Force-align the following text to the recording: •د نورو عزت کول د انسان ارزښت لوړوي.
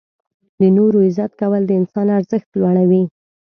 •د 0.59 0.61
نورو 0.77 0.97
عزت 1.07 1.31
کول 1.41 1.61
د 1.67 1.71
انسان 1.79 2.07
ارزښت 2.17 2.49
لوړوي. 2.59 3.03